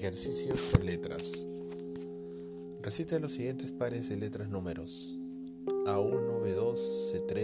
[0.00, 1.44] Ejercicios con letras.
[2.80, 5.18] Recita los siguientes pares de letras números.
[5.84, 6.74] A1, B2,
[7.12, 7.36] C3,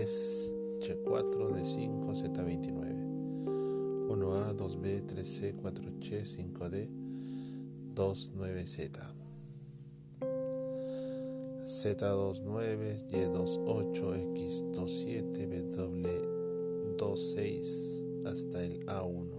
[0.80, 4.08] C4, D5, Z29.
[4.08, 6.88] 1A, 2B, 3C, 4C, 5D,
[7.94, 9.04] 29Z.
[11.66, 14.00] Z29, Y28,
[14.32, 15.36] X27,
[16.96, 19.35] W26 hasta el A1.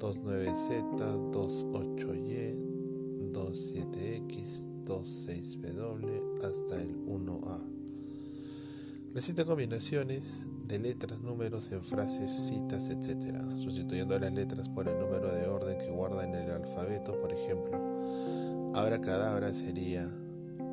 [0.00, 1.30] 29Z,
[1.70, 2.56] 28Y,
[3.32, 7.66] 27X, 26W hasta el 1A.
[9.14, 13.36] Recita combinaciones de letras, números en frases, citas, etc.
[13.58, 17.78] Sustituyendo las letras por el número de orden que guarda en el alfabeto, por ejemplo,
[19.02, 20.02] cadabra sería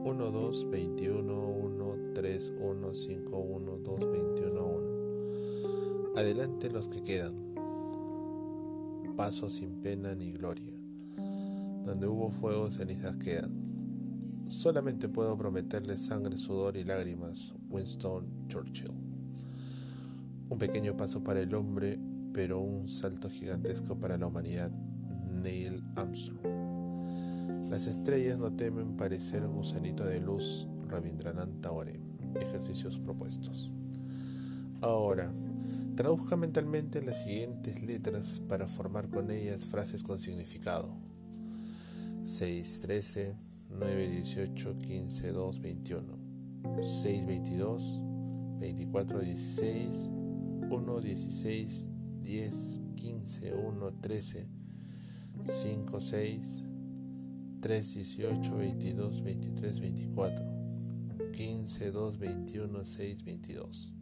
[0.05, 6.13] 1, 2, 21, 1, 3, 1, 5, 1, 2, 21, 1.
[6.15, 7.46] Adelante los que quedan
[9.17, 10.71] paso sin pena ni gloria.
[11.83, 14.45] Donde hubo fuego, cenizas quedan.
[14.47, 17.53] Solamente puedo prometerle sangre, sudor y lágrimas.
[17.69, 18.93] Winston Churchill.
[20.51, 21.99] Un pequeño paso para el hombre,
[22.31, 24.71] pero un salto gigantesco para la humanidad.
[25.31, 27.69] Neil Armstrong.
[27.69, 30.67] Las estrellas no temen parecer un gusanito de luz.
[30.87, 31.99] Rabindranath Tagore.
[32.35, 33.73] Ejercicios propuestos.
[34.81, 35.31] Ahora,
[35.97, 40.95] Traduzca mentalmente las siguientes letras para formar con ellas frases con significado.
[42.23, 43.35] 6, 13,
[43.71, 46.83] 9, 18, 15, 2, 21.
[46.83, 47.99] 6, 22,
[48.59, 50.11] 24, 16,
[50.69, 51.89] 1, 16,
[52.21, 54.49] 10, 15, 1, 13,
[55.43, 56.63] 5, 6,
[57.59, 60.57] 3, 18, 22, 23, 24.
[61.33, 63.95] 15, 2, 21, 6, 22.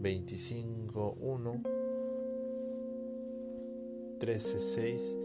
[0.00, 1.62] 25, 1,
[4.18, 5.18] 13, 6,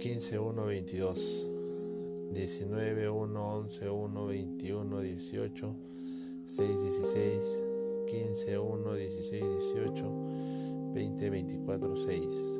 [0.00, 1.14] 15, 1, 22,
[2.32, 4.12] 19, 1, 11, 1,
[4.58, 5.76] 21, 18,
[6.46, 7.62] 6, 16,
[8.08, 9.44] 15, 1, 16,
[9.86, 12.56] 18, 20, 24, 6,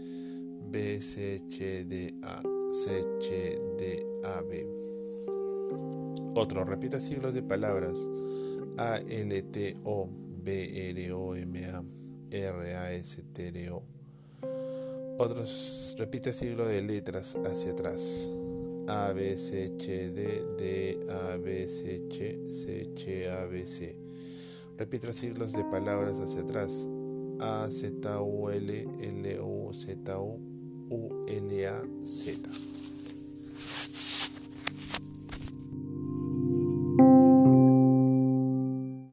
[0.71, 4.51] BCHDA, CHDAB.
[6.35, 8.09] Otro, repita siglos de palabras,
[8.77, 10.09] ALTO,
[10.45, 11.83] BROMA,
[12.31, 13.97] RASTRO.
[15.19, 18.29] Otros repite siglo de letras hacia atrás.
[18.87, 23.97] A, B, C, H, D, D, A, B, C, H, C, H, A, B, C.
[24.77, 26.87] Repite siglos de palabras hacia atrás.
[27.39, 30.39] A, Z, U, L, L, U, Z, U,
[30.91, 32.39] U, L, A, Z.